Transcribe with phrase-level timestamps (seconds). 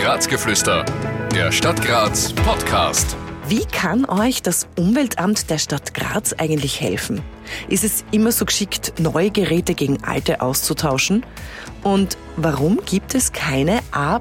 [0.00, 0.86] Grazgeflüster,
[1.34, 3.14] der Stadt Graz Podcast.
[3.48, 7.20] Wie kann euch das Umweltamt der Stadt Graz eigentlich helfen?
[7.68, 11.26] Ist es immer so geschickt, neue Geräte gegen alte auszutauschen?
[11.82, 14.20] Und warum gibt es keine A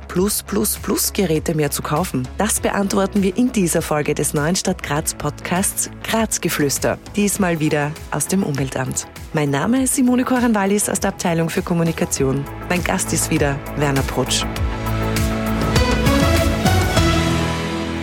[1.13, 2.27] Geräte mehr zu kaufen?
[2.37, 6.97] Das beantworten wir in dieser Folge des neuen Stadt Graz Podcasts Grazgeflüster.
[7.15, 9.07] Diesmal wieder aus dem Umweltamt.
[9.31, 12.43] Mein Name ist Simone Koran-Wallis aus der Abteilung für Kommunikation.
[12.67, 14.43] Mein Gast ist wieder Werner Prutsch.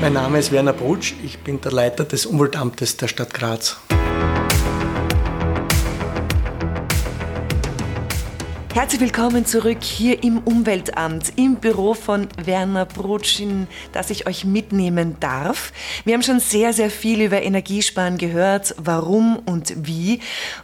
[0.00, 3.78] Mein Name ist Werner Brutsch, ich bin der Leiter des Umweltamtes der Stadt Graz.
[8.76, 15.16] Herzlich willkommen zurück hier im Umweltamt, im Büro von Werner Brutschin, das ich euch mitnehmen
[15.18, 15.72] darf.
[16.04, 20.20] Wir haben schon sehr, sehr viel über Energiesparen gehört, warum und wie.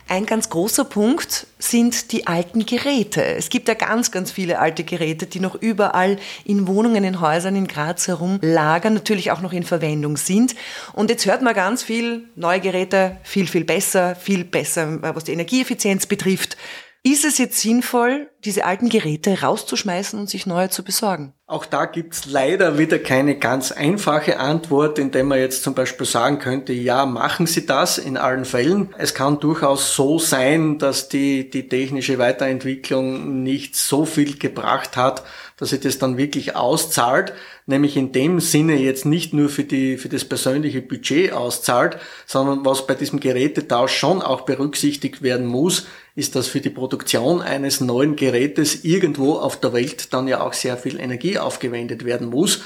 [0.09, 3.25] Ein ganz großer Punkt sind die alten Geräte.
[3.25, 7.57] Es gibt ja ganz, ganz viele alte Geräte, die noch überall in Wohnungen, in Häusern
[7.57, 10.55] in Graz herumlagern, natürlich auch noch in Verwendung sind.
[10.93, 15.33] Und jetzt hört man ganz viel, neue Geräte, viel, viel besser, viel besser, was die
[15.33, 16.59] Energieeffizienz betrifft.
[17.05, 21.33] Ist es jetzt sinnvoll, diese alten Geräte rauszuschmeißen und sich neue zu besorgen?
[21.49, 26.39] Auch da gibt's leider wieder keine ganz einfache Antwort, indem man jetzt zum Beispiel sagen
[26.39, 28.95] könnte, ja, machen Sie das in allen Fällen.
[28.99, 35.25] Es kann durchaus so sein, dass die, die technische Weiterentwicklung nicht so viel gebracht hat,
[35.57, 37.33] dass sich das dann wirklich auszahlt,
[37.67, 42.65] nämlich in dem Sinne jetzt nicht nur für die, für das persönliche Budget auszahlt, sondern
[42.65, 47.81] was bei diesem Gerätetausch schon auch berücksichtigt werden muss, ist, dass für die Produktion eines
[47.81, 52.63] neuen Gerätes irgendwo auf der Welt dann ja auch sehr viel Energie aufgewendet werden muss.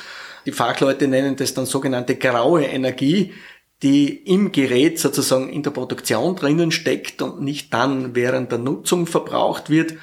[0.46, 3.32] Die Fachleute nennen das dann sogenannte graue Energie,
[3.82, 9.06] die im Gerät sozusagen in der Produktion drinnen steckt und nicht dann während der Nutzung
[9.06, 9.94] verbraucht wird.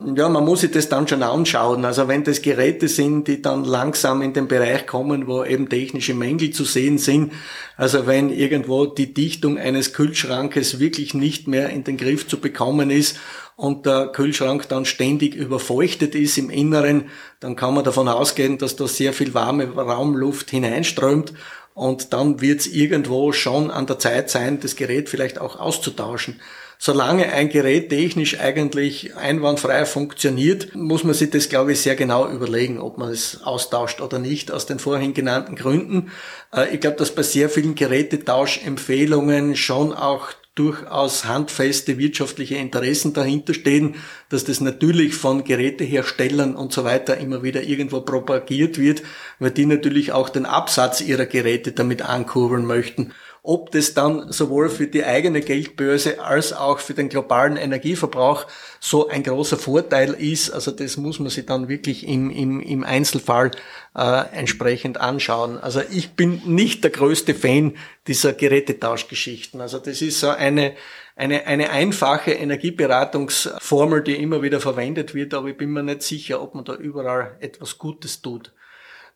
[0.00, 1.84] Ja, man muss sich das dann schon anschauen.
[1.84, 6.14] Also wenn das Geräte sind, die dann langsam in den Bereich kommen, wo eben technische
[6.14, 7.32] Mängel zu sehen sind,
[7.76, 12.90] also wenn irgendwo die Dichtung eines Kühlschrankes wirklich nicht mehr in den Griff zu bekommen
[12.90, 13.18] ist
[13.54, 17.04] und der Kühlschrank dann ständig überfeuchtet ist im Inneren,
[17.38, 21.32] dann kann man davon ausgehen, dass da sehr viel warme Raumluft hineinströmt
[21.74, 26.40] und dann wird es irgendwo schon an der Zeit sein, das Gerät vielleicht auch auszutauschen.
[26.78, 32.28] Solange ein Gerät technisch eigentlich einwandfrei funktioniert, muss man sich das, glaube ich, sehr genau
[32.28, 36.10] überlegen, ob man es austauscht oder nicht, aus den vorhin genannten Gründen.
[36.54, 43.54] Äh, ich glaube, dass bei sehr vielen Gerätetauschempfehlungen schon auch durchaus handfeste wirtschaftliche Interessen dahinter
[43.54, 43.96] stehen,
[44.28, 49.02] dass das natürlich von Geräteherstellern und so weiter immer wieder irgendwo propagiert wird,
[49.40, 53.12] weil die natürlich auch den Absatz ihrer Geräte damit ankurbeln möchten.
[53.46, 58.46] Ob das dann sowohl für die eigene Geldbörse als auch für den globalen Energieverbrauch
[58.80, 62.84] so ein großer Vorteil ist, also das muss man sich dann wirklich im, im, im
[62.84, 63.50] Einzelfall
[63.94, 65.58] äh, entsprechend anschauen.
[65.58, 69.60] Also ich bin nicht der größte Fan dieser Gerätetauschgeschichten.
[69.60, 70.72] Also das ist so eine,
[71.14, 76.40] eine, eine einfache Energieberatungsformel, die immer wieder verwendet wird, aber ich bin mir nicht sicher,
[76.40, 78.52] ob man da überall etwas Gutes tut.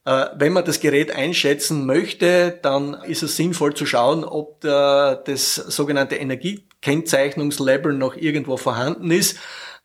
[0.05, 5.55] Äh, wenn man das Gerät einschätzen möchte, dann ist es sinnvoll zu schauen, ob das
[5.55, 9.39] sogenannte Energiekennzeichnungslabel noch irgendwo vorhanden ist.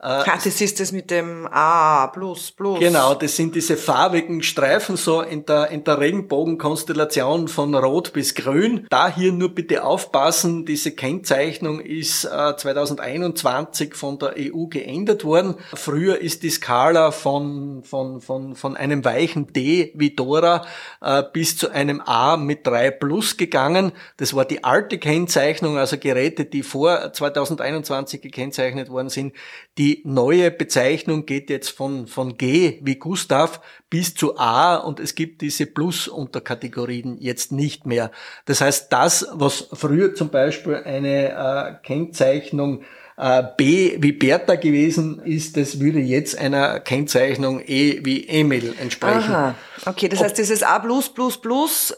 [0.06, 2.78] Ah, das ist das mit dem A plus plus.
[2.78, 8.36] Genau, das sind diese farbigen Streifen so in der, in der Regenbogenkonstellation von Rot bis
[8.36, 8.86] Grün.
[8.90, 15.56] Da hier nur bitte aufpassen, diese Kennzeichnung ist äh, 2021 von der EU geändert worden.
[15.74, 20.66] Früher ist die Skala von, von, von, von einem weichen D wie Dora
[21.00, 23.94] äh, bis zu einem A mit 3 plus gegangen.
[24.18, 29.34] Das war die alte Kennzeichnung, also Geräte, die vor 2021 gekennzeichnet worden sind,
[29.78, 35.00] die die neue Bezeichnung geht jetzt von, von G wie Gustav bis zu A und
[35.00, 38.12] es gibt diese Plus-Unterkategorien jetzt nicht mehr.
[38.46, 42.82] Das heißt, das, was früher zum Beispiel eine äh, Kennzeichnung
[43.18, 49.32] äh, B wie Bertha gewesen ist, das würde jetzt einer Kennzeichnung E wie Emil entsprechen.
[49.32, 49.56] Aha.
[49.86, 50.84] Okay, das heißt, dieses A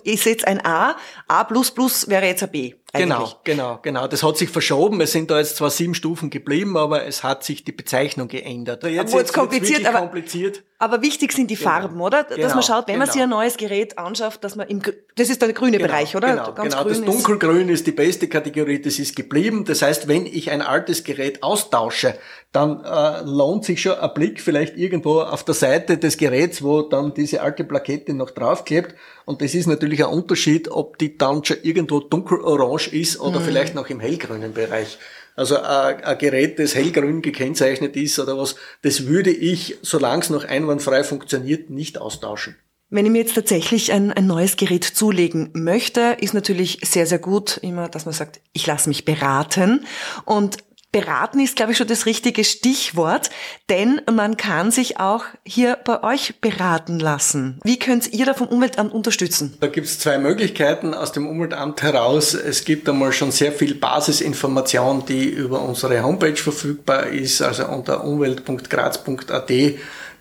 [0.03, 0.97] ist jetzt ein A,
[1.27, 2.74] A wäre jetzt ein B.
[2.97, 3.36] Genau, eigentlich.
[3.44, 4.07] Genau, genau, genau.
[4.07, 5.01] Das hat sich verschoben.
[5.01, 8.83] Es sind da jetzt zwar sieben Stufen geblieben, aber es hat sich die Bezeichnung geändert.
[8.83, 10.63] Jetzt, jetzt kompliziert, aber, kompliziert.
[10.80, 11.69] aber wichtig sind die genau.
[11.69, 12.24] Farben, oder?
[12.24, 13.06] Dass genau, man schaut, wenn genau.
[13.06, 14.81] man sich ein neues Gerät anschaut, dass man im,
[15.15, 16.30] das ist der grüne genau, Bereich, oder?
[16.30, 16.89] Genau, Ganz genau.
[16.89, 19.65] das dunkelgrün ist die beste Kategorie, das ist geblieben.
[19.65, 22.15] Das heißt, wenn ich ein altes Gerät austausche,
[22.56, 26.83] dann äh, lohnt sich schon ein Blick vielleicht irgendwo auf der Seite des Geräts, wo
[26.83, 28.95] dann diese alte Plakette noch draufklebt.
[29.25, 33.45] Und das ist natürlich ein Unterschied, ob die dann schon irgendwo dunkelorange ist oder mhm.
[33.45, 34.97] vielleicht noch im hellgrünen Bereich.
[35.35, 40.29] Also ein, ein Gerät, das hellgrün gekennzeichnet ist oder was, das würde ich, solange es
[40.29, 42.55] noch einwandfrei funktioniert, nicht austauschen.
[42.89, 47.19] Wenn ich mir jetzt tatsächlich ein, ein neues Gerät zulegen möchte, ist natürlich sehr, sehr
[47.19, 49.85] gut immer, dass man sagt, ich lasse mich beraten.
[50.23, 50.57] Und
[50.95, 53.30] Beraten ist, glaube ich, schon das richtige Stichwort,
[53.68, 57.59] denn man kann sich auch hier bei euch beraten lassen.
[57.65, 59.57] Wie könnt ihr da vom Umweltamt unterstützen?
[59.59, 62.33] Da gibt es zwei Möglichkeiten aus dem Umweltamt heraus.
[62.33, 68.06] Es gibt einmal schon sehr viel Basisinformation, die über unsere Homepage verfügbar ist, also unter
[68.06, 69.51] umwelt.graz.at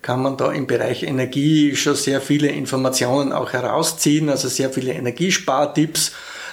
[0.01, 4.91] kann man da im Bereich Energie schon sehr viele Informationen auch herausziehen, also sehr viele
[4.91, 6.11] Energiespartipps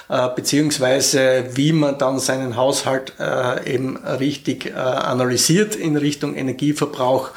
[0.09, 7.31] äh, beziehungsweise wie man dann seinen Haushalt äh, eben richtig äh, analysiert in Richtung Energieverbrauch.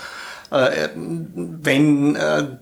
[0.49, 2.17] Wenn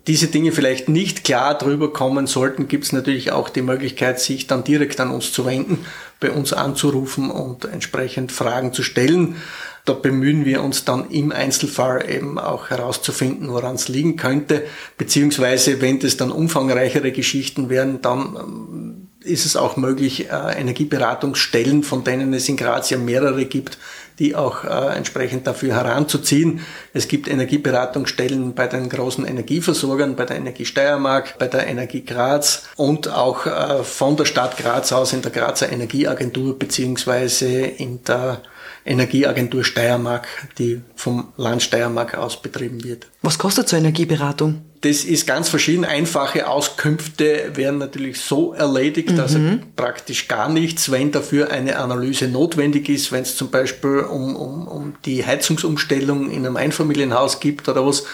[0.06, 4.46] diese Dinge vielleicht nicht klar drüber kommen sollten, gibt es natürlich auch die Möglichkeit, sich
[4.46, 5.84] dann direkt an uns zu wenden,
[6.18, 9.36] bei uns anzurufen und entsprechend Fragen zu stellen.
[9.84, 14.64] Da bemühen wir uns dann im Einzelfall eben auch herauszufinden, woran es liegen könnte,
[14.96, 21.82] beziehungsweise wenn das dann umfangreichere Geschichten werden, dann ähm, ist es auch möglich, äh, Energieberatungsstellen,
[21.82, 23.78] von denen es in Graz ja mehrere gibt,
[24.18, 26.60] die auch äh, entsprechend dafür heranzuziehen.
[26.92, 32.64] Es gibt Energieberatungsstellen bei den großen Energieversorgern, bei der Energie Steiermark, bei der Energie Graz
[32.76, 38.42] und auch äh, von der Stadt Graz aus in der Grazer Energieagentur beziehungsweise in der
[38.84, 40.26] Energieagentur Steiermark,
[40.58, 43.06] die vom Land Steiermark aus betrieben wird.
[43.22, 44.62] Was kostet so Energieberatung?
[44.84, 45.86] Das ist ganz verschieden.
[45.86, 49.20] Einfache Auskünfte werden natürlich so erledigt, mhm.
[49.20, 49.38] also
[49.76, 54.68] praktisch gar nichts, wenn dafür eine Analyse notwendig ist, wenn es zum Beispiel um, um,
[54.68, 58.04] um die Heizungsumstellung in einem Einfamilienhaus gibt oder was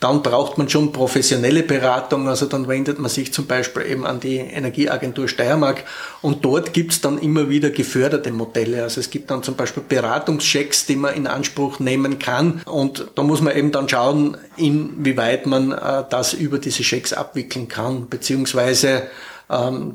[0.00, 2.28] dann braucht man schon professionelle Beratung.
[2.28, 5.84] Also dann wendet man sich zum Beispiel eben an die Energieagentur Steiermark
[6.22, 8.84] und dort gibt's dann immer wieder geförderte Modelle.
[8.84, 13.22] Also es gibt dann zum Beispiel Beratungschecks, die man in Anspruch nehmen kann und da
[13.24, 19.08] muss man eben dann schauen, inwieweit man äh, das über diese Checks abwickeln kann, beziehungsweise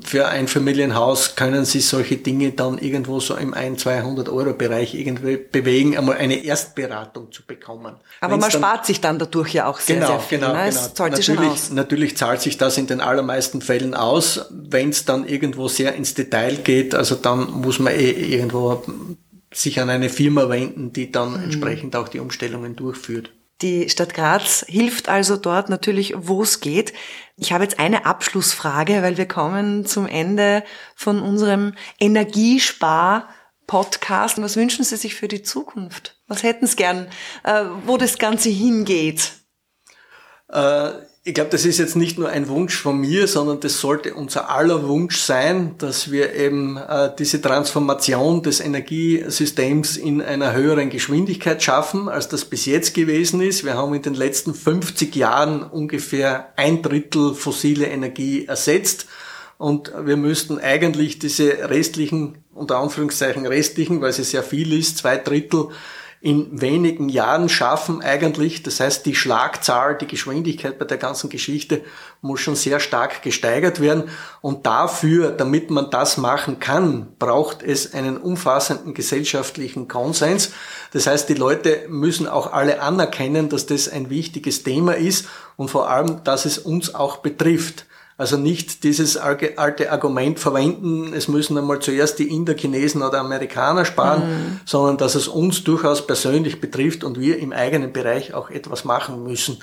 [0.04, 4.96] für ein Familienhaus können Sie solche Dinge dann irgendwo so im 1, 200 Euro Bereich
[4.96, 7.94] irgendwie bewegen, einmal eine Erstberatung zu bekommen.
[8.20, 10.38] Aber Wenn's man spart sich dann dadurch ja auch sehr, genau, sehr viel.
[10.38, 10.54] Genau, ne?
[10.54, 10.68] genau.
[10.68, 11.70] Es zahlt natürlich, sich schon aus.
[11.70, 14.46] natürlich zahlt sich das in den allermeisten Fällen aus.
[14.50, 18.82] Wenn es dann irgendwo sehr ins Detail geht, also dann muss man eh irgendwo
[19.52, 21.44] sich an eine Firma wenden, die dann mhm.
[21.44, 23.30] entsprechend auch die Umstellungen durchführt.
[23.62, 26.92] Die Stadt Graz hilft also dort natürlich, wo es geht.
[27.36, 30.64] Ich habe jetzt eine Abschlussfrage, weil wir kommen zum Ende
[30.96, 33.28] von unserem Energiespar
[33.66, 34.40] Podcast.
[34.42, 36.20] Was wünschen Sie sich für die Zukunft?
[36.26, 37.08] Was hätten Sie gern,
[37.44, 39.32] äh, wo das Ganze hingeht?
[40.48, 40.92] Äh,
[41.26, 44.50] ich glaube, das ist jetzt nicht nur ein Wunsch von mir, sondern das sollte unser
[44.50, 51.62] aller Wunsch sein, dass wir eben äh, diese Transformation des Energiesystems in einer höheren Geschwindigkeit
[51.62, 53.64] schaffen, als das bis jetzt gewesen ist.
[53.64, 59.06] Wir haben in den letzten 50 Jahren ungefähr ein Drittel fossile Energie ersetzt
[59.56, 65.16] und wir müssten eigentlich diese restlichen, unter Anführungszeichen restlichen, weil es sehr viel ist, zwei
[65.16, 65.70] Drittel
[66.24, 68.62] in wenigen Jahren schaffen eigentlich.
[68.62, 71.82] Das heißt, die Schlagzahl, die Geschwindigkeit bei der ganzen Geschichte
[72.22, 74.04] muss schon sehr stark gesteigert werden.
[74.40, 80.52] Und dafür, damit man das machen kann, braucht es einen umfassenden gesellschaftlichen Konsens.
[80.94, 85.70] Das heißt, die Leute müssen auch alle anerkennen, dass das ein wichtiges Thema ist und
[85.70, 87.84] vor allem, dass es uns auch betrifft.
[88.16, 93.84] Also nicht dieses alte Argument verwenden, es müssen einmal zuerst die Inder, Chinesen oder Amerikaner
[93.84, 94.60] sparen, mhm.
[94.64, 99.24] sondern dass es uns durchaus persönlich betrifft und wir im eigenen Bereich auch etwas machen
[99.24, 99.58] müssen.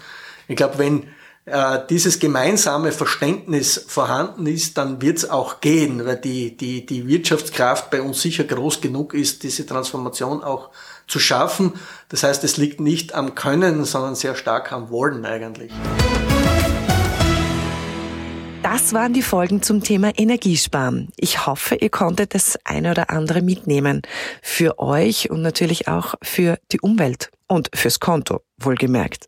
[0.50, 1.08] Ich glaube, wenn
[1.46, 7.08] äh, dieses gemeinsame Verständnis vorhanden ist, dann wird es auch gehen, weil die, die, die
[7.08, 10.70] Wirtschaftskraft bei uns sicher groß genug ist, diese Transformation auch
[11.08, 11.74] zu schaffen.
[12.10, 15.72] Das heißt, es liegt nicht am Können, sondern sehr stark am Wollen eigentlich.
[18.74, 21.12] Das waren die Folgen zum Thema Energiesparen.
[21.18, 24.02] Ich hoffe, ihr konntet das eine oder andere mitnehmen.
[24.42, 29.28] Für euch und natürlich auch für die Umwelt und fürs Konto, wohlgemerkt.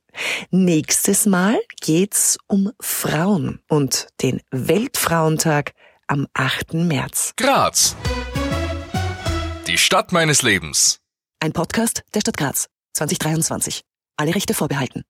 [0.50, 5.74] Nächstes Mal geht's um Frauen und den Weltfrauentag
[6.08, 6.76] am 8.
[6.76, 7.34] März.
[7.36, 7.98] Graz.
[9.68, 11.00] Die Stadt meines Lebens.
[11.42, 13.82] Ein Podcast der Stadt Graz 2023.
[14.16, 15.02] Alle Rechte vorbehalten.